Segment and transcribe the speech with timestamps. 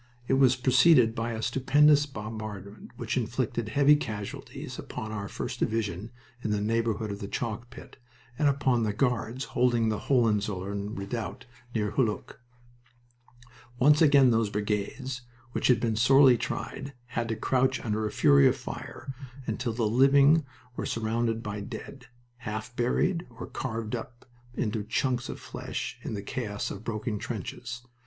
[0.27, 6.09] It was preceded by a stupendous bombardment which inflicted heavy casualties upon our 1st Division
[6.43, 7.97] in the neighborhood of the chalk pit,
[8.39, 11.45] and upon the Guards holding the Hohenzollern redoubt
[11.75, 12.39] near Hulluch.
[13.77, 18.47] Once again those brigades, which had been sorely tried, had to crouch under a fury
[18.47, 19.13] of fire,
[19.45, 22.07] until the living were surrounded by dead,
[22.37, 24.25] half buried or carved up
[24.55, 27.83] into chunks of flesh in the chaos of broken trenches.